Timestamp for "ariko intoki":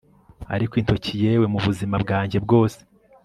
0.55-1.13